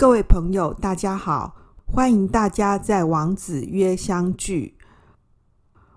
[0.00, 4.78] 各位朋友，大家好，欢迎大家在王子约相聚。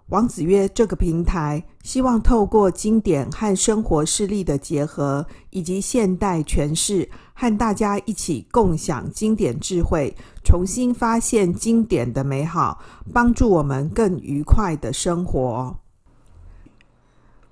[0.08, 10.14] 王子约这个平台，希望透过经典和生活事例的结合，以及现代诠释，和大家一起共享经典智慧，
[10.44, 12.84] 重新发现经典的美好，
[13.14, 15.78] 帮助我们更愉快的生活。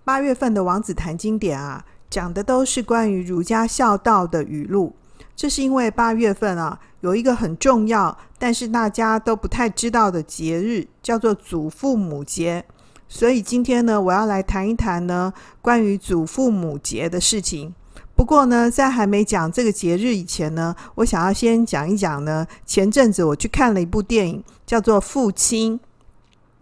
[0.03, 4.97] 八月份的王子谈经典啊，讲的都是关于儒家孝道的语录。
[5.35, 12.63] 这是因为八月份啊，有一个很重要，但是大家都不太知道的节日，叫做祖父母节。
[13.07, 17.73] 所以今天呢，我要来谈一谈呢，关于祖父母节的事情。
[18.15, 25.79] 不过呢，在还没讲这个节日以前呢，我想要先讲一讲呢，前阵子我去看了一部电影，叫做《父亲》。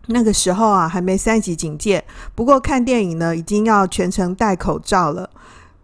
[0.07, 2.03] 那个时候啊，还没三级警戒，
[2.33, 5.29] 不过看电影呢，已经要全程戴口罩了。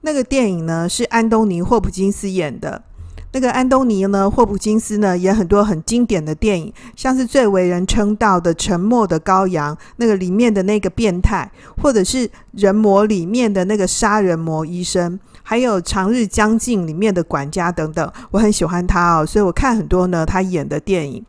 [0.06, 2.84] 那个电影呢，是安东尼·霍普金斯演的。
[3.32, 21.26] 那个安东尼呢，霍普金斯呢，演很多很经典的电影，像是最为人称道的《沉默的羔羊》，那个里面的那个变态，或者是《人魔》里面的那个杀人魔医生，还有《长日将近》里面的管家等等，我很喜欢他哦，所以我看很多呢他演的电影。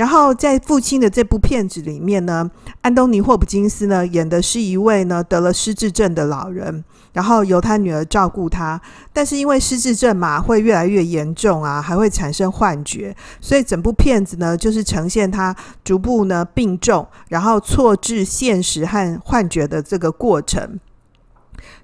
[0.00, 8.80] 然后在父亲的这部片子里面呢，安东尼·霍普金斯呢演的是一位呢得了失智症的老人，然后由他女儿照顾他。
[9.12, 20.80] 但是因为失智症嘛，会越来越严重啊，还会产生幻觉，所以整部片子呢就是呈现他逐步呢病重，然后错置现实和幻觉的这个过程。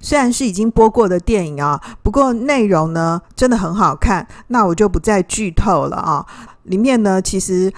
[0.01, 6.25] 虽然是已经播过的电影啊，不过内容呢真的很好看，那我就不再剧透了啊。
[6.63, 7.71] 里面呢其实。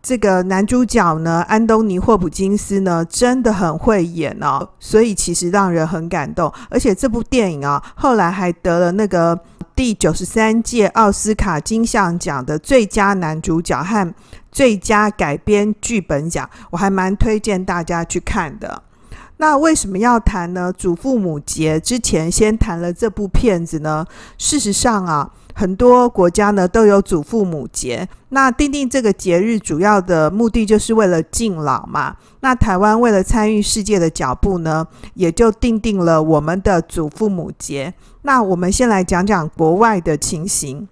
[0.00, 6.50] 这个男主角呢，安东尼·霍普金斯呢，真的很会演哦，所以其实让人很感动。
[6.70, 9.38] 而且这部电影啊，后来还得了那个
[9.74, 14.14] 第九十三届奥斯卡金像奖的最佳男主角和
[14.50, 18.82] 最佳改编剧本奖，我还蛮推荐大家去看的。
[19.38, 20.72] 那为什么要谈呢？
[20.72, 24.06] 祖父母节之前先谈了这部片子呢？
[24.38, 25.32] 事实上啊。
[25.58, 32.14] 很多国家呢都有祖父母节，那定定这个节日主要的目的就是为了敬老嘛。
[32.42, 37.92] 那台湾为了参与世界的脚步呢，也就定定了我们的祖父母节。
[38.22, 40.86] 那我们先来讲讲国外的情形。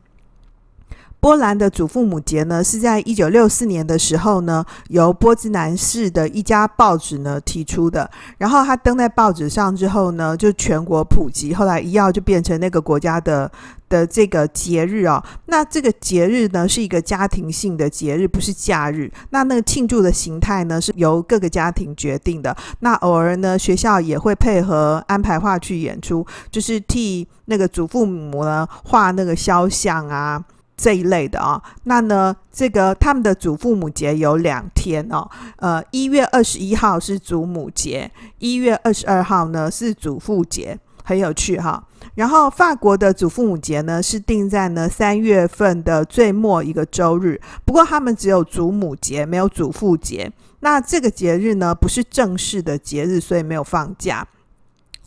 [1.26, 8.08] 波兰的祖父母节呢，是在一九六四年的时候呢，由波兹南市的一家报纸呢提出的。
[8.38, 11.52] 然后他登在报纸上之后呢，就全国普及。
[11.52, 13.50] 后来一跃就变成那个国家的
[13.88, 15.20] 的这个节日哦。
[15.46, 19.10] 那这个节日呢，是一个家庭性的节日，不是假日。
[19.30, 22.56] 那那个庆祝的形态呢，是由各个家庭决定的。
[22.78, 30.44] 那偶尔呢，学校也会配合安排话剧演出，就是替那个祖父母呢画那个肖像啊。
[30.76, 41.82] 这一类的啊、那呢，这个他们的祖父母节有两天哦，呃，一月二十一号是祖母节，一月二十二号呢是祖父节，很有趣哈、
[42.14, 50.30] 然后法国的祖父母节呢是定在呢三月份的最末一个周日，不过他们只有祖母节，没有祖父节。
[50.60, 54.26] 那这个节日呢不是正式的节日，所以没有放假。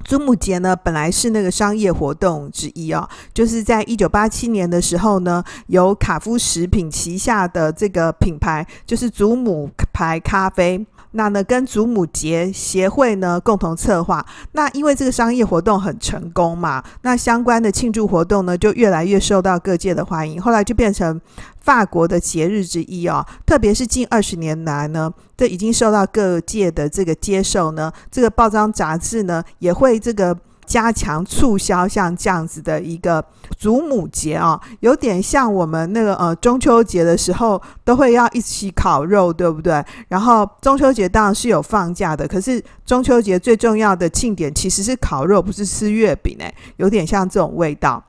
[0.03, 10.85] 祖母节呢，本来是那个商业活动之一哦，就是在一九八七年的时候呢，由卡夫食品旗下的这个品牌，就是祖母牌咖啡。
[11.12, 14.25] 那呢，跟祖母节协会呢共同策划。
[14.52, 20.42] 那因为这个商业活动很成功嘛，那相关的庆祝活动呢就越来越受到各界的欢迎。
[20.42, 21.20] 后来就变成
[21.62, 23.25] 法国的节日之一哦。
[23.46, 27.91] 特别是近二十年来呢，这已经受到各界的这个接受呢。
[28.12, 30.38] 这个报章杂志呢也会这个。
[30.69, 33.25] 加强促销，像这样子的一个
[33.57, 39.84] 祖母节啊，有点像我们那个呃中秋节的时候都会要一起烤肉，对不对？
[40.09, 48.03] 然后中秋节当然是有放假的，可是中秋节最重要的庆典其实是烤肉，不是吃月饼诶，有点像这种味道。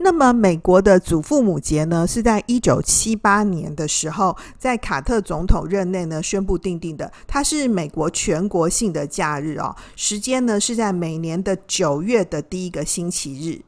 [0.00, 7.12] 那么，美国的祖父母节呢，是在一九七八年的时候，在卡特总统任内呢宣布定定的。
[7.26, 13.60] 它是美国全国性的假日哦，时间呢是在每年的九月的第一个星期日。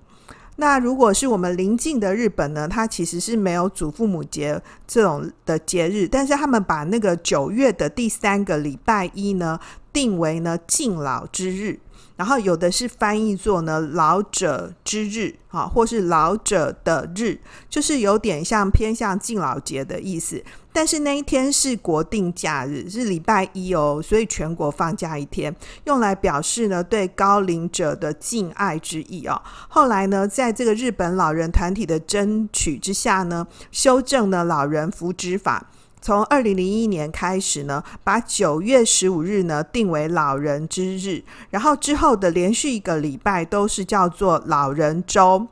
[0.57, 9.59] 那如果是我们邻近的日本呢，它其实是没有祖父母节这种的节日，但是他们把那个九月的第三个礼拜一呢
[9.93, 11.81] 定为呢敬老之日。
[12.21, 17.39] 然后有的是翻译作呢老者之日，哈，或是老者的日，
[17.71, 20.45] 就是有点像偏向敬老节的意思。
[20.71, 29.41] 但是那一天是国定假日，是礼拜一哦，所以全国放假一天，用来表示呢对高龄者的敬爱之意哦。
[29.71, 35.71] 后来呢，在这个日本老人团体的争取之下呢，修正了老人福祉法。
[36.01, 45.47] 从二零零一年开始呢，把九月十五日呢定为老人之日，然后之后的连续一个礼拜都是叫做老人周。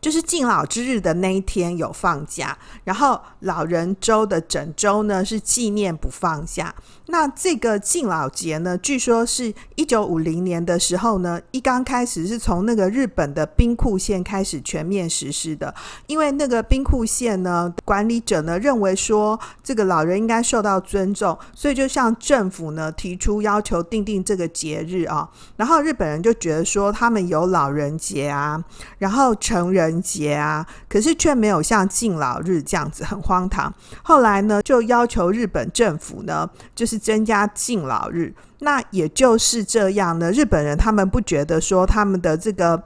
[0.00, 6.74] 就是敬老之日的那一天有放假，然后老人周的整周呢是纪念不放假。
[7.10, 15.74] 那这个敬老节呢，据说是一九五零年的时候呢，一刚开始是从那个日本的兵库县开始全面实施的，
[16.06, 25.28] 因为那个兵库县呢管理者呢认为说这个老人应该受到尊重，所以就向政府呢提出要求定定这个节日啊。
[25.56, 28.62] 然后日本人就觉得说他们有老人节啊，
[28.98, 29.87] 然后成人。
[29.88, 33.72] 人节啊，可是却没有像敬老日这样子，很荒唐。
[34.02, 38.34] 后来呢，就要求日本政府呢，就是增加敬老日。
[38.60, 42.82] 那也就是这样呢，日本人他们不觉得说他们的这个。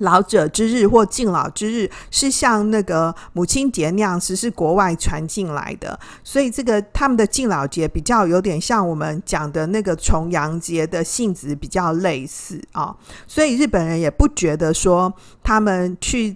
[0.00, 15.12] 老者之日或敬老之日是像那个母亲节那样子，是国外传进来的，所以这个他们的敬老节比较有点像我们讲的那个重阳节的性质比较类似啊，所以日本人也不觉得说
[15.42, 16.34] 他们去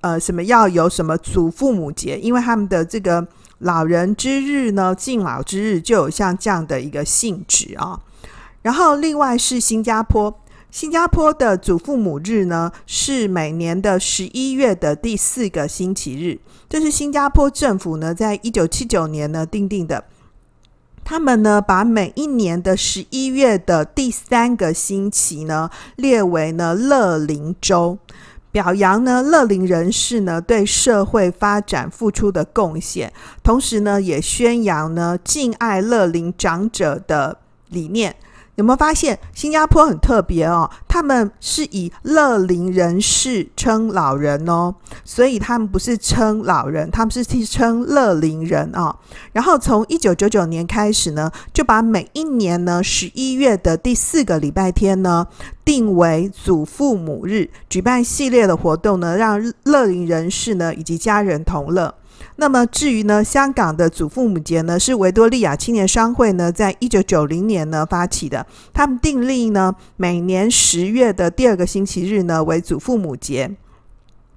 [0.00, 3.26] 呃什么要有什么祖父母节，因为他们的这个
[3.58, 8.00] 老人之日呢，敬老之日就有像这样的一个性质啊，
[8.62, 10.34] 然后另外是新加坡。
[10.74, 16.40] 新加坡的祖父母日呢，是每年的十一月的第四个星期日。
[16.68, 20.02] 这是新加坡政府呢，在一九七九年呢定定的。
[21.04, 27.96] 他们呢，把每一年的十一月的第三个星期呢，列为呢乐龄周，
[28.50, 33.12] 表扬呢乐龄人士呢对社会发展付出的贡献，
[33.44, 37.38] 同时呢，也宣扬呢敬爱乐龄长者的
[37.68, 38.16] 理念。
[38.56, 40.70] 有没有发现新加坡很特别哦？
[40.86, 44.74] 他们是以乐龄人士称老人哦，
[45.04, 48.94] 所以他们不是称老人，他们是称乐龄人哦。
[49.32, 55.26] 然后从一九九九年开始呢，就把每一年呢十一月的第四个礼拜天呢
[55.64, 61.94] 定为祖父母日，举办系列的活动呢，让乐龄人士呢以及家人同乐。
[62.36, 68.44] 那么至于呢，香港的祖父母节呢，是维多利亚青年商会呢，在一九九零年呢发起的。
[68.72, 73.50] 他们订立呢，每年十月的第二个星期日呢为祖父母节。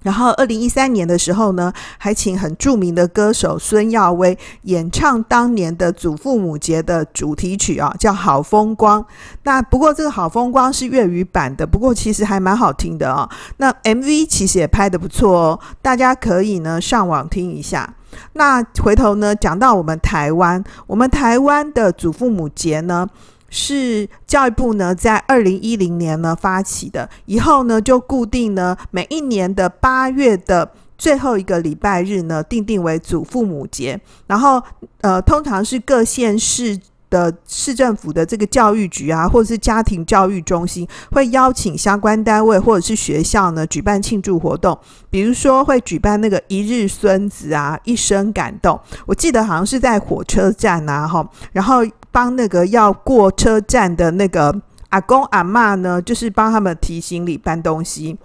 [0.02, 9.02] 然后，二零一三年的时候呢，还请很著名的歌手孙耀威演唱当年的祖父母节的主题曲啊，叫《好风光》。
[9.42, 13.28] 那不过这个《好风光》是粤语版的，不过其实还蛮好听的啊。
[13.56, 17.94] 那 MV 其实也拍得不错哦，大家可以呢上网听一下。
[18.34, 23.06] 那回头呢讲到我们台湾，我们台湾的祖父母节呢。
[23.48, 34.00] 是教育部呢，在二零一零年呢发起的，以后呢就固定呢每一年的八月的最后一个礼拜日呢，定定为祖父母节。
[34.26, 34.62] 然后
[35.00, 36.78] 呃，通常是各县市
[37.10, 44.78] 的市政府的这个教育局啊，或者是家庭教育中心，会邀请相关单位或者是学校呢举办庆祝活动，
[45.10, 48.80] 比如说会举办那个一日孙子啊，一生感动。
[49.06, 51.84] 我记得好像是在火车站啊，哈，然后。
[52.10, 54.52] 帮那个要过车站的那个
[54.88, 58.16] 阿公阿嬷呢，就是帮他们提行李搬东西。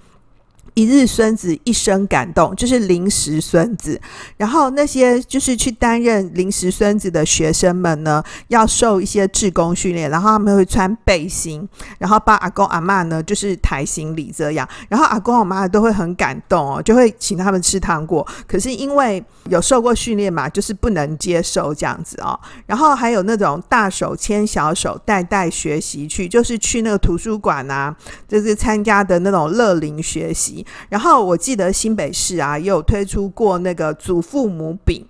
[0.73, 3.99] 一日孙子一生感动，就是临时孙子。
[4.37, 11.67] 然后那些就是去担任临时孙子的学生们呢，要受一些志工训练，然后他们会穿背心，
[11.99, 14.67] 然后帮阿公阿妈呢就是抬行李这样。
[14.89, 18.25] 然后阿公阿妈都会很感动哦，就会请他们吃糖果。
[18.47, 22.39] 可是因为有受过训练嘛，就是不能接受这样子哦。
[22.65, 27.95] 然后还有那种大手牵小手，代代学习去，就是去那个图书馆啊，
[28.27, 30.62] 就是参加的那种乐龄学习。
[30.89, 35.05] 然后我记得新北市啊，也有推出过那个祖父母饼，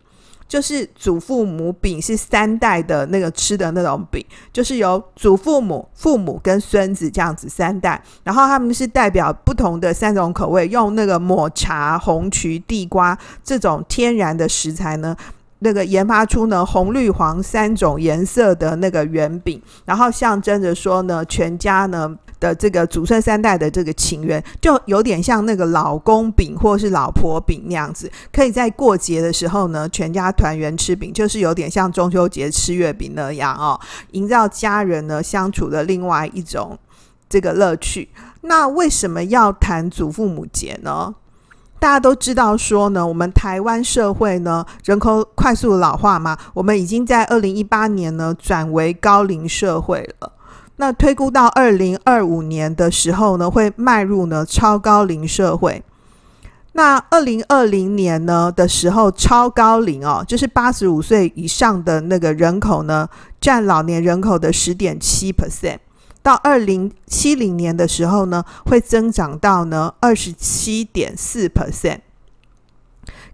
[0.48, 15.16] 就是祖父母饼是三代的那个吃的那种饼，就是由祖父母、父母跟孙子这样子三代，然后他们是代表不同的三种口味，用那个抹茶、红曲、地瓜这种天然的食材呢。
[15.64, 33.80] 那个研发出呢红绿黄三种颜色的那个圆饼，然后象征着说呢全家呢的这个祖孙三代的这个情缘，就有点像那个老公饼或是老婆饼那样子，可以在过节的时候呢全家团圆吃饼，就是有点像中秋节吃月饼那样哦，
[34.12, 36.78] 营造家人呢相处的另外一种
[37.30, 38.10] 这个乐趣。
[38.42, 41.16] 那为什么要谈祖父母节呢？
[41.84, 50.32] 大家都知道说呢，我们台湾社会呢人口快速老化嘛，我们已经在二零一八年呢转为高龄社会了。
[50.78, 55.84] 那推估到二零二五年的时候呢，会迈入呢超高龄社会。
[56.72, 63.10] 那二零二零年呢的时候，超高龄哦，就是八十五岁以上的那个人口呢，
[63.42, 65.80] 占老年人口的十点七 percent。
[66.24, 72.00] 到二零七零年的时候呢，会增长到呢二十七点四 percent。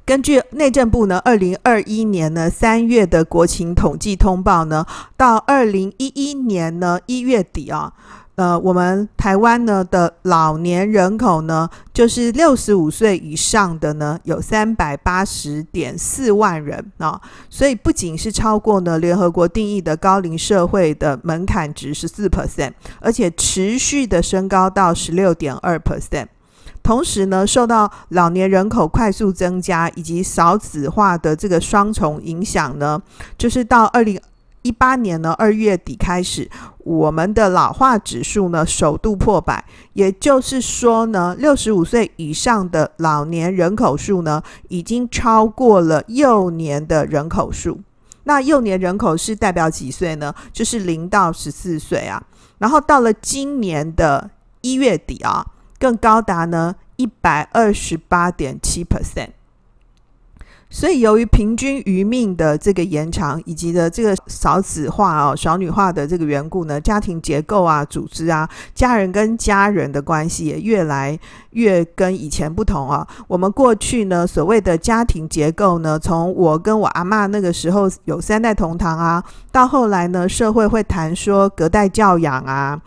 [0.03, 7.93] 根据内政部呢，二零二一年呢三月的国情统计通报呢，到二零一一年呢一月底啊。
[8.39, 17.19] 呃，我们台湾呢的老年人口呢，就是六十五岁以上的呢，有三百八十点四万人啊，
[17.49, 26.27] 所以不仅是超过呢联合国定义的高龄社会的门槛值十四 percent，而且持续的升高到十六点二 percent。
[26.81, 33.01] 同时呢，受到老年人口快速增加以及少子化的这个双重影响呢，
[33.37, 34.17] 就是到二零。
[34.61, 36.49] 一八年呢，二月底开始，
[36.79, 39.63] 我们的老化指数呢首度破百，
[39.93, 47.79] 也就是说呢，六十五岁以上的老年人口数呢，已经超过了幼年的人口数。
[48.23, 50.35] 那幼年人口是代表几岁呢？
[50.51, 52.21] 就是零到十四岁啊。
[52.57, 54.29] 然后到了今年的
[54.61, 55.45] 一月底啊，
[55.79, 59.29] 更高达呢一百二十八点七 percent。
[60.71, 71.19] 所以，由于平均余命的这个延长，以及的这个少子化哦、少女化的这个缘故呢，家庭结构啊、组织啊，家人跟家人的关系也越来
[71.51, 73.05] 越跟以前不同啊。
[73.27, 82.79] 我们过去呢，所谓的家庭结构呢，从我跟我阿嬷那个时候有三代同堂啊，到后来呢，社会会谈说隔代教养啊。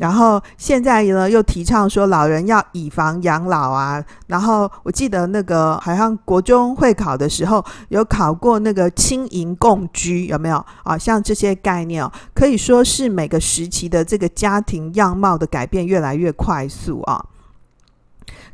[0.00, 4.02] 然后现在呢，又提倡说老人要以房养老啊。
[4.28, 10.96] 然后我记得那个好像国中会考的时候有考过那个轻盈共居，有没有啊？
[10.96, 17.22] 像这些概念哦，可以说是每个时期的这个家庭样貌的改变越来越快速啊。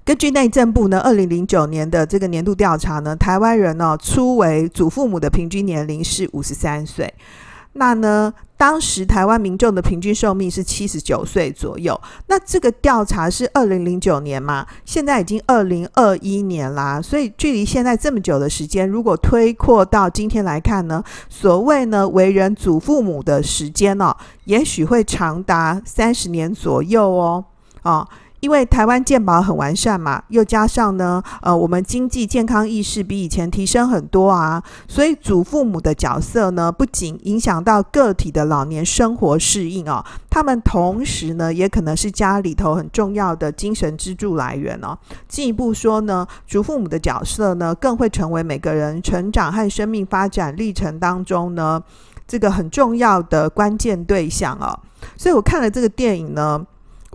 [0.05, 7.15] 根据内政部呢，二零零九年的这个年度调查呢，台湾人呢，初为祖父母的平均年龄是五十三岁。
[7.77, 11.99] 那呢，当时台湾民众的平均寿命是七十九岁左右。
[12.27, 17.01] 那这个调查是二零零九年嘛，现在已经二零二一年啦。
[17.01, 27.45] 所以距离现在这么久的时间，如果推扩到今天来看呢，所谓呢为人祖父母的时间哦，也许会长达三十年左右哦，
[27.83, 28.09] 哦。
[28.47, 44.97] 因为台湾健保很完善嘛，又加上呢，呃，我们经济健康意识比以前提升很多啊，所以祖父母的角色呢，不仅影响到个体的老年生活适应哦，他们同时呢，也可能是家里头很重要的精神支柱来源哦。
[45.27, 51.83] 进一步说呢，祖父母的角色呢，更会成为每个人成长和生命发展历程当中呢，
[52.29, 54.79] 这个很重要的关键对象哦。
[55.17, 56.65] 所以我看了这个电影呢。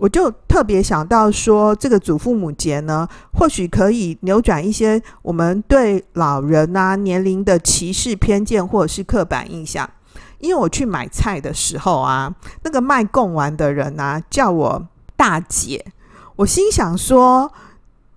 [0.02, 9.88] 我就特别想到说，这个祖父母节呢，或许可以扭转一些我们对老人啊年龄的歧视偏见或者是刻板印象。
[10.40, 15.86] 因为我去买菜的时候啊，那个卖贡丸的人啊叫我大姐，
[16.34, 17.52] 我心想说，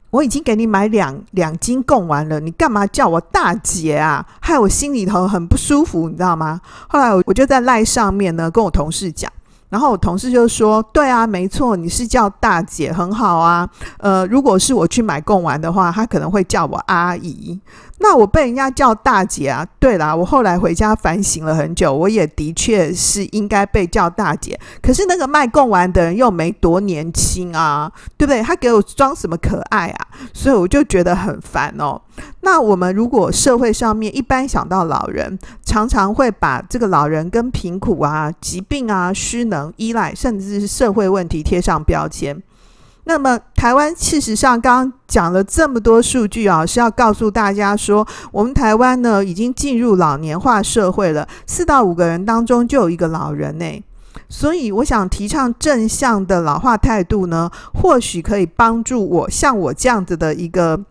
[0.09, 4.25] 我已经给你买两两斤贡丸了，你干嘛叫我大姐啊？
[4.41, 6.59] 害我心里头很不舒服，你知道吗？
[6.87, 9.31] 后来我我就在赖上面呢跟我同事讲。
[9.69, 13.67] 然后我同事就说：“对啊，没错，你是叫大姐，很好啊。
[13.97, 17.59] 呃，如果是我去买贡丸的话，他可能会叫我阿姨。”
[18.07, 19.65] 那我被人家叫大姐啊！
[19.79, 24.59] 对啦，我后来回家反省了很久，我也的确是应该被叫大姐。
[24.79, 28.43] 可是那个卖贡丸的人又没多年轻啊，对不对？
[28.43, 30.07] 他给我装什么可爱啊？
[30.35, 31.99] 所以我就觉得很烦哦。
[32.41, 42.39] 那我们如果社会上面一般想到老人，常常会把这个老人跟贫苦啊、疾病啊、失能、依赖，甚至是社会问题贴上标签。
[43.07, 53.83] 那么，台湾事实上刚刚讲了这么多数据啊，是要告诉大家说，我们台湾呢已经进入老年化社会了，四到五个人当中就有一个老人呢。
[54.27, 60.83] 所以，我想提倡正向的老化态度呢，或许可以帮助我像我这样子的一个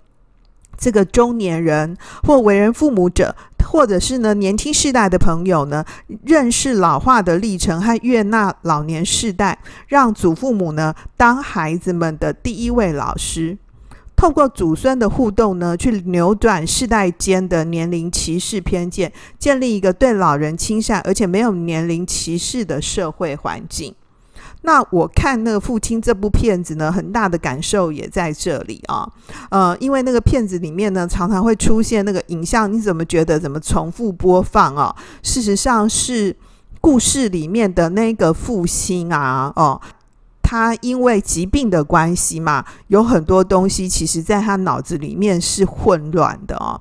[0.79, 3.35] 这个中年人或为人父母者。
[3.65, 5.85] 或者是呢年轻世代的朋友呢，
[6.25, 13.59] 认识老化的历程和悦纳老年世代，让祖父母呢当孩子们的第一位老师。
[14.17, 23.95] 透过祖孙的互动呢，去扭转世代间的年龄歧视偏见，建立一个对老人亲善而且没有年龄歧视的社会环境。
[24.67, 29.07] 那我看那个父亲这部片子呢，很大的感受也在这里啊。
[29.51, 34.95] 呃，因为那个片子里面呢，常常会出现那个影像，你怎么觉得怎么重复播放啊？
[35.23, 36.35] 事实上是
[36.81, 39.81] 故事里面的那个父亲啊，哦。
[40.47, 46.79] 他因为疾病的关系嘛，有很多东西其实在他脑子里面是混乱的哦。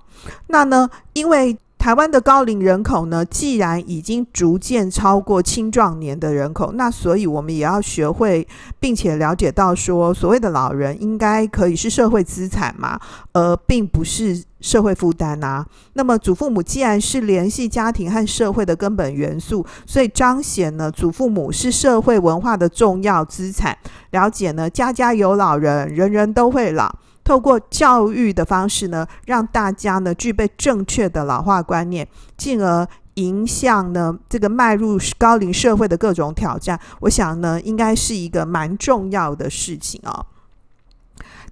[0.47, 8.47] 那呢，因为台湾的高龄人口呢，既然已经逐渐超过青壮年的人口，那所以我们也要学会，
[8.79, 12.97] 并且了解到说，所谓的老人应该可以是社会资产嘛，
[13.33, 15.65] 而并不是社会负担呐。
[15.91, 23.77] 那么祖父母既然是联系家庭和社会的根本元素，所以彰显呢，祖父母是社会文化的重要资产。
[24.11, 26.95] 了解呢，家家有老人，人人都会老。
[27.23, 36.79] 透过教育的方式呢，让大家呢具备正确的老化观念，进而迎向呢这个迈入高龄社会的各种挑战。
[37.01, 40.25] 我想呢，应该是一个蛮重要的事情哦。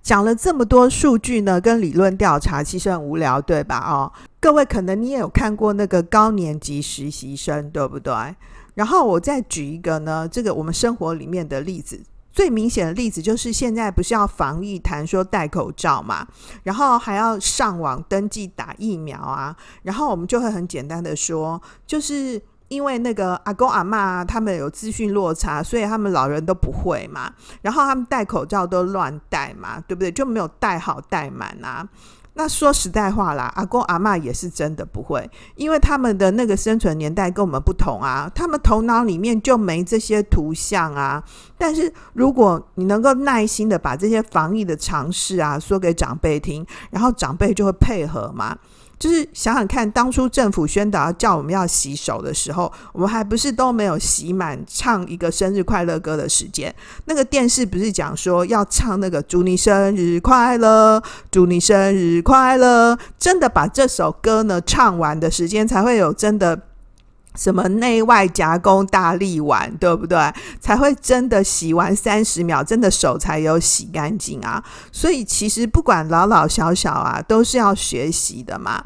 [0.01, 3.77] 讲了这么多数据呢，跟理论调查，其实很无聊，对吧？
[3.77, 8.13] 哦，各位可能你也有看过那个高年级实习生，对不对？
[8.73, 12.01] 然后我再举一个呢，这个我们生活里面的例子。
[12.31, 16.25] 最明显的例子就是现在不是要防疫谈说戴口罩嘛，
[16.63, 30.09] 然后还要上网登记打疫苗啊，然后我们就会很简单的说，就是因为那个阿公阿妈他们有资讯落差，所以他们老人都不会嘛，然后他们戴口罩都乱戴嘛，对不对？
[30.09, 31.87] 就没有戴好戴满啊。
[32.33, 41.23] 那说实在话啦，阿公阿嬷也是真的不会，因为他们的那个生存年代跟我们不同啊，他们头脑里面就没这些图像啊。
[41.57, 48.57] 但是如果你能够耐心的把这些防疫的尝试啊说给长辈听，然后长辈就会配合嘛。
[49.01, 56.71] 就是想想看，当初政府宣导要叫我们要洗手的时候，我们还不是都没有洗满唱一个生日快乐歌的时间？
[57.05, 66.67] 那个电视不是讲说要唱那个祝你生日快乐，祝你生日快乐，真的把这首歌呢唱完的时间，才会有真的。
[67.35, 70.17] 什么内外夹攻大力丸，对不对？
[70.59, 74.63] 才会真的洗完三十秒，真的手才有洗干净啊！
[74.91, 78.83] 所以其实不管老老小小啊，都是要学习的嘛。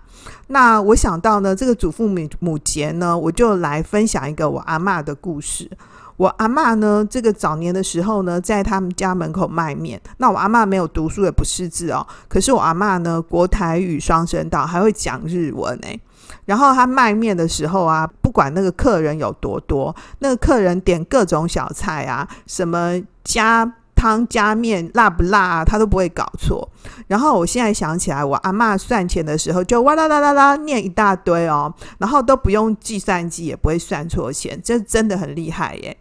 [0.48, 5.70] 那我想到呢，这个祖父母母节呢，我就来分享一个我阿嬷的故事。
[6.18, 10.00] 我阿嬷呢，这个早年的时候呢，在他们家门口卖面。
[10.18, 12.06] 那我阿嬷没有读书，也不识字哦。
[12.30, 16.00] 可是我阿嬷呢，国台语双声道，还会讲日文诶。
[16.46, 26.70] 然后他卖面的时候啊，不管那个客人有多多，那个客人点各种小菜啊，什么加汤加面辣不辣啊，他都不会搞错。
[27.08, 35.98] 然后我现在想起来，我阿嬷算钱的时候就哇啦啦啦啦念一大堆哦，然后都不用计算机也不会算错钱，这真的很厉害耶。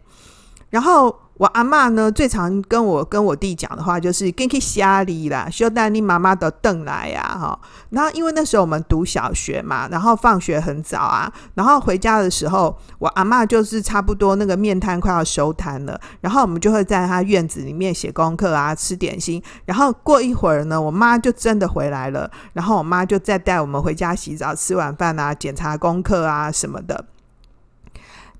[0.69, 1.15] 然后。
[1.37, 7.59] 我阿嬷呢，最常跟我跟我弟讲的话就是“跟去瞎里啦，休带你妈妈的邓来呀”哈。
[7.89, 19.43] 然后因为那时候我们读小学嘛，然后放学很早啊，然后回家的时候，我阿嬷就是差不多那个面摊快要收摊了，然后我们就会在她院子里面写功课啊，吃点心。
[19.65, 27.03] 然后过一会儿呢，我妈就真的回来了，然后我妈就再带我们回家洗澡、吃晚饭啊、检查功课啊什么的。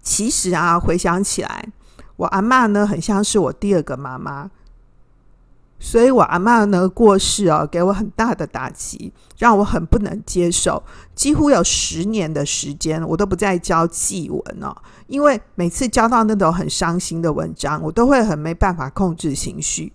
[0.01, 1.67] 其实啊，回想起来。
[2.17, 4.49] 我阿嬷呢，很像是我第二个妈妈，
[5.79, 10.81] 所以我阿嬷呢过世哦，给我很大的打击，让我很不能接受。
[11.13, 14.73] 几乎有十年的时间，我都不再教祭文哦，
[15.07, 19.91] 因为每次教到那种很伤心的文章，我都会很没办法控制情绪。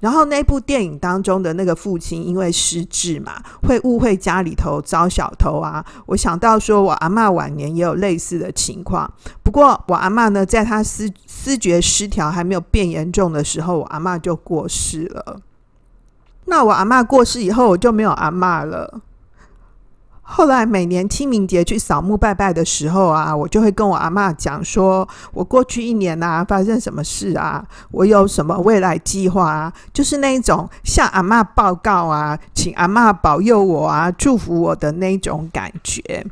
[0.00, 5.84] 然后那部电影当中的那个父亲，因为失智嘛，会误会家里头遭小偷啊。
[6.06, 9.12] 我想到说，我阿嬷晚年也有类似的情况。
[9.42, 15.40] 不过我阿嬷呢，在她思思觉失调还没有变严重的时候，我阿嬷就过世了。
[16.46, 19.02] 那我阿嬷过世以后，我就没有阿嬷了。
[20.32, 36.24] 后来每年清明节去扫墓拜拜的时候啊，我就会跟我阿妈讲说，我过去一年啊发生什么事啊，我有什么未来计划啊，就是那一种向阿妈报告啊，请阿妈保佑我啊，祝福我的那种感觉。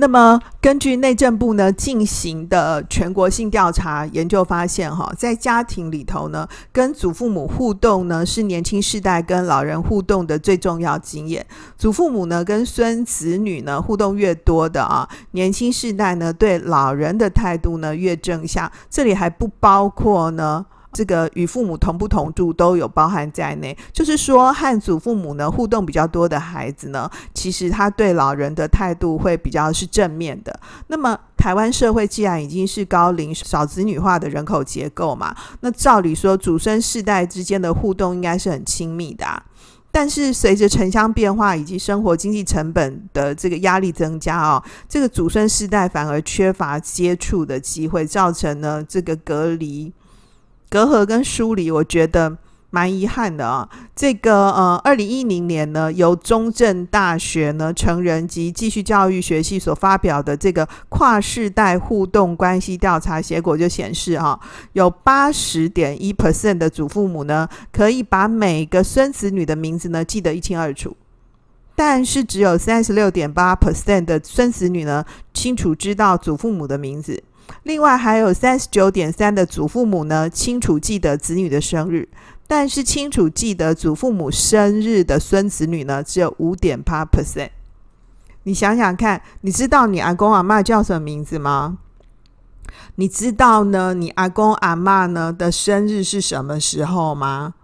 [0.00, 11.44] 那么，根据内政部呢进行的全国性调查研究发现，哈，在家庭里头呢，跟祖父母互动呢是年轻世代跟老人互动的最重要经验。
[11.76, 18.70] 祖父母呢跟孙子女呢互动越多的啊，年轻世代呢对老人的态度呢越正向。
[18.88, 20.64] 这里还不包括呢。
[20.92, 30.60] 这个与父母同不同住都有包含在内，就是说和祖父母呢互动比较多的孩子呢，其实他对老人的态度会比较是正面的。
[30.86, 39.44] 那么台湾社会既然已经是高龄少子女化的人口结构嘛，那照理说祖孙世代之间的互动应该是很亲密的啊。
[39.90, 49.92] 但是随着城乡变化以及生活经济成本的这个压力增加哦，这个祖孙世代反而缺乏接触的机会，造成呢这个隔离。
[50.70, 52.36] 隔阂跟疏离，我觉得
[52.70, 53.68] 蛮遗憾的啊。
[53.96, 64.38] 这个呃，二零一零年呢，由中正大学呢成人及继续教育学系所发表的这个跨世代互动关系调查结果就显示，哈，
[64.74, 70.94] 有八十点一 percent 的祖父母呢，可以把每个孙子女的名字呢记得一清二楚，
[71.74, 75.02] 但是只有三十六点八 percent 的孙子女呢，
[75.32, 77.22] 清楚知道祖父母的名字。
[77.62, 82.08] 另外还有三十九点三的祖父母呢，清楚记得子女的生日，
[82.46, 87.50] 但是清楚记得祖父母生日的孙子女呢，只有五点八 percent。
[88.44, 91.78] 你想想看，你知道你阿公阿嬷叫什么名字吗？
[92.94, 93.94] 你知道呢？
[93.94, 97.54] 你阿公阿嬷呢的生日是什么时候吗？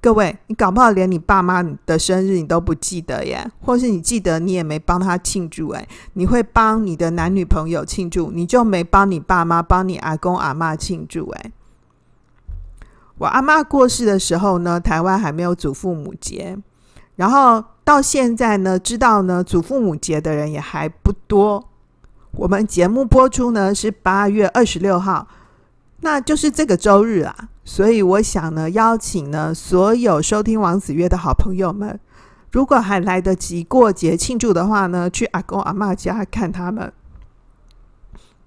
[0.00, 11.52] 各位，你搞不好连你爸妈的生日你都不记得耶，或是你记得你也没帮他庆祝诶，你会帮你的男女朋友庆祝，你就没帮你爸妈、帮你阿公阿嬷庆祝诶。
[13.18, 16.56] 我阿嬷过世的时候呢，台湾还没有祖父母节，
[17.16, 21.68] 然后到现在呢，知道呢祖父母节的人也还不多。
[22.32, 25.26] 我们节目播出呢是八月二十六号。
[26.00, 32.00] 那就是这个周日啊，所以我想呢，邀请呢所有收听王子曰的好朋友们，
[32.50, 36.90] 如果还来得及过节庆祝的话呢，去阿公阿嬷家看他们，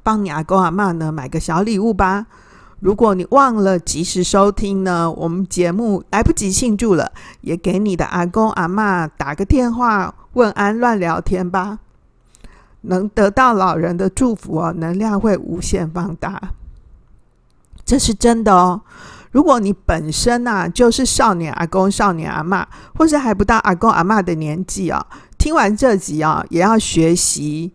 [0.01, 2.25] 帮你阿公阿嬷呢买个小礼物吧。
[2.79, 11.77] 如果你忘了及时收听呢，我们节目来不及庆祝了，也给你的阿公阿嬷打个电话问安，乱聊天吧，
[12.81, 16.53] 能得到老人的祝福哦，能量会无限放大。
[17.91, 18.80] 这是真的哦。
[19.32, 25.06] 如果你本身啊就是少年阿公、少年阿嬷，或是还不到阿公阿嬷的年纪啊，
[25.38, 27.73] 听完这集啊，也要学习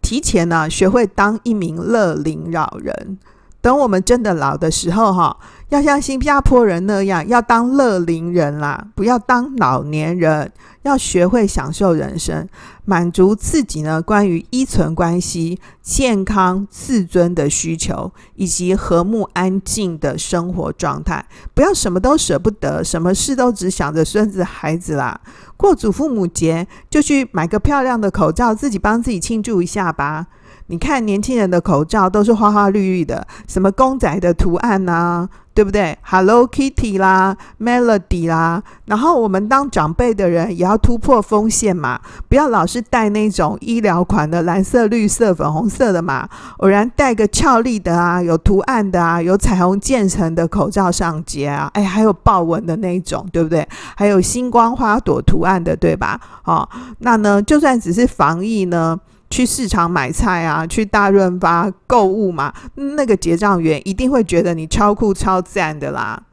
[0.00, 3.18] 提前呢、学会当一名乐龄老人。
[3.62, 5.36] 等我们真的老的时候，哈，
[5.68, 10.50] 要像新加坡人那样，要当乐龄人啦，不要当老年人，
[10.82, 12.48] 要学会享受人生，
[12.86, 21.26] 满足自己呢关于依存关系、健康、自尊的需求，以及和睦安静的生活状态。
[21.52, 25.20] 不要什么都舍不得，什么事都只想着孙子孩子啦。
[25.58, 30.28] 过祖父母节，就去买个漂亮的口罩，自己帮自己庆祝一下吧。
[30.70, 38.62] 你看年轻人的口罩都是花花绿绿的，什么公仔的图案啊，对不对？Hello Kitty 啦，Melody 啦。
[38.84, 46.28] 然后我们当长辈的人也要突破风险嘛，不要老是戴那种医疗款的蓝色、绿色、粉红色的嘛，
[46.58, 53.68] 偶然戴个俏丽的啊，有图案的啊，有彩虹渐层的口罩上街啊，哎，还有豹纹的那种，对不对？
[53.96, 56.20] 还有星光花朵图案的，对吧？
[56.44, 58.96] 好，那呢，就算只是防疫呢。
[59.30, 66.24] 去市场买菜啊，去大润发购物嘛，那个结账员一定会觉得你超酷超赞的啦。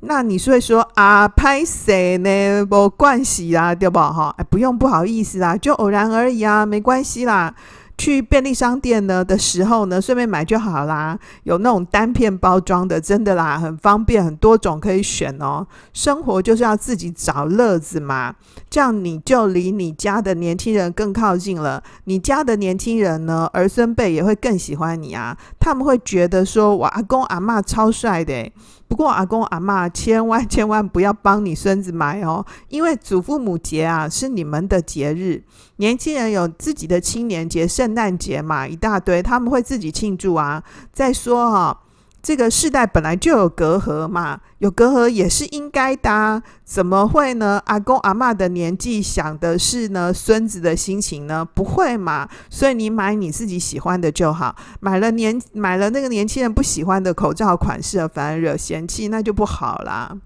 [0.00, 2.64] 那你是会说啊，拍谁呢？
[2.64, 4.34] 没关系啦，对不哈？
[4.36, 7.54] 哎，不用不好意思啦，就偶然而已啊，没关系啦。
[7.98, 11.18] 去便利商店呢的时候呢，顺便买就好啦。
[11.42, 15.66] 有那种单片包装的，真的啦，很方便，很多种可以选哦。
[15.92, 18.34] 生活就是要自己找乐子嘛，
[18.70, 21.82] 这样你就离你家的年轻人更靠近了。
[22.04, 25.36] 你家的年轻人呢，儿孙辈也会更喜欢你啊。
[25.58, 28.50] 他们会觉得说，我阿公阿嬷超帅的。
[28.88, 35.44] 不过阿公阿嬷千万千万不要帮你孙子买哦，因为祖父母节啊是你们的节日，
[35.76, 40.64] 年轻人有自己的青年节、圣诞节嘛，一大堆，他们会自己庆祝啊。
[40.92, 41.80] 再说哈、
[42.20, 47.62] 这个世代本来就有隔阂嘛，有隔阂也是应该的啊，怎么会呢？
[47.66, 51.44] 阿公阿嬷的年纪想的是呢，孙子的心情呢？
[51.44, 52.28] 不会嘛？
[52.50, 60.16] 所以你买你自己喜欢的就好，买了年买了那个年轻人不喜欢的口罩款式，反而惹嫌弃，那就不好啦。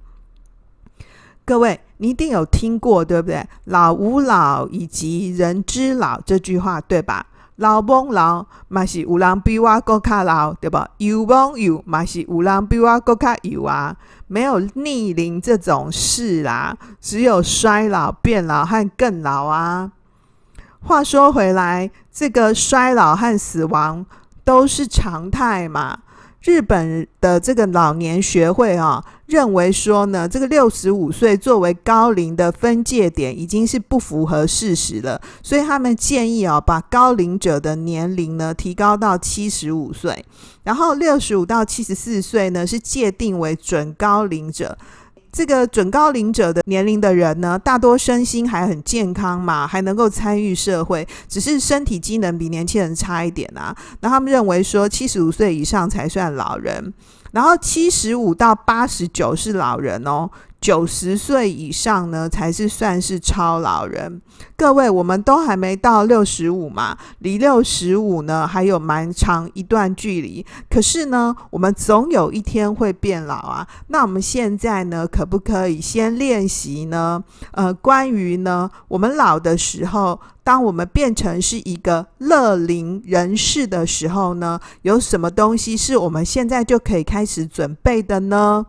[1.45, 3.47] 各位，你一定有听过对不对？
[3.65, 7.27] 老吾老以及人之老这句话对吧？
[7.57, 10.89] 老懵老嘛是有人比我更加老，对吧？
[10.99, 13.95] 有懵有嘛是有人比我更加有啊，
[14.27, 19.93] 没有逆龄这种事啦，只有衰老、变老和更老啊。
[20.81, 24.05] 话说回来，这个衰老和死亡
[24.43, 25.99] 都是常态嘛。
[26.43, 40.25] 日本的这个老年学会啊，认为说呢，这个六十五岁作为高龄的分界点已经是不符合事实了，所以他们建议啊，把高龄者的年龄呢提高到七十五岁，
[40.65, 44.77] 然后六十五到七十四岁呢是界定为准高龄者。
[45.33, 53.75] 这个准高龄者的年龄的人呢，大多身心还很健康嘛，还能够参与社会，只是身体机能比年轻人差一点啊。
[54.01, 56.93] 那他们认为说，七十五岁以上才算老人，
[57.33, 60.31] 然后七十五到八十九是老人哦。
[60.61, 64.23] 九十岁以上呢，才是算是超老人。
[64.57, 70.47] 各位，我们都还没到六十五嘛，离六十五呢还有蛮长一段距离。
[70.71, 73.67] 可是呢，我们总有一天会变老啊。
[73.89, 77.25] 那我们现在呢，可不可以先练习呢？
[77.51, 88.67] 呃，关于呢，我们老的时候，当我们变成是一个乐龄人士的时候呢，有什么东西是我们现在就可以开始准备的呢？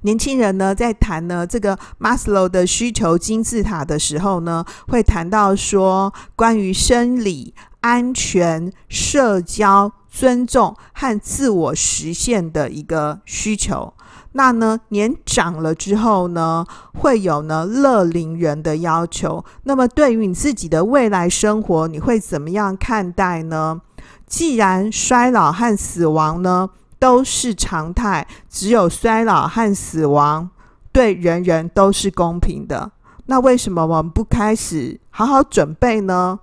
[0.00, 13.92] 年轻人呢，在谈呢这个马斯洛的需求金字塔的时候呢，会谈到说关于生理、安全、社交、尊重和自我实现的一个需求。
[14.38, 19.44] 那呢，年长了之后呢，会有呢乐龄人的要求。
[19.64, 23.80] 那么，对于你自己的未来生活，你会怎么样看待呢？
[24.28, 26.70] 既然衰老和死亡呢，
[27.00, 30.48] 都是常态，只有衰老和死亡
[30.92, 32.92] 对人人都是公平的。
[33.26, 36.38] 那为什么我们不开始好好准备呢？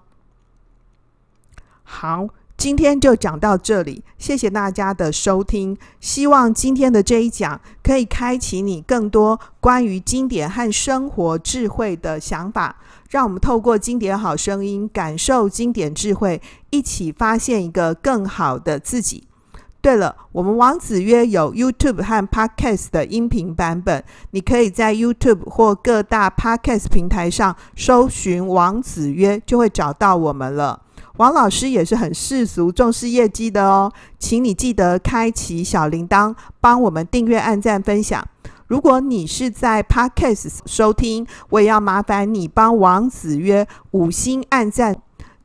[1.84, 5.78] 好，今天就讲到这里，谢谢大家的收听。
[6.00, 12.78] 希望今天的这一讲可以开启你更多关于经典和生活智慧的想法。
[13.10, 19.28] 让我们透过经典好声音，感受经典智慧，一起发现一个更好的自己。
[19.80, 30.82] 对了，我们王子约有 YouTube 和 Podcast 的音频版本，你可以在 YouTube 或各大 Podcast 平台上搜寻王子约，就会找到我们了。
[31.18, 38.28] 王老师也是很世俗、重视业绩的哦，请你记得开启小铃铛，帮我们订阅、按赞、分享。
[38.68, 44.98] 如果你是在 Podcast 收听，我也要麻烦你帮王子约五星按赞。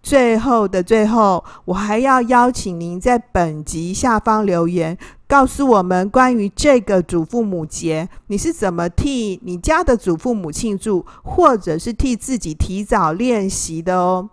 [0.03, 14.31] 最后的最后，我还要邀请您在本集下方留言，告诉我们关于这个祖父母节，你是怎么替你家的祖父母庆祝，或者是替自己提早练习的哦。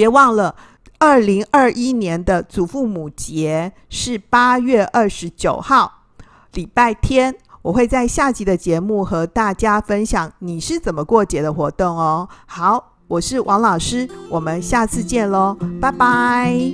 [0.00, 0.54] 别忘了
[0.98, 6.04] 二零二一年的祖父母节是八月二十九号
[6.54, 7.36] 礼拜天。
[7.60, 12.26] 我会在下集的节目和大家分享你是怎么过节的活动哦。
[12.46, 16.72] 好我是王老师我们下次见喽拜拜。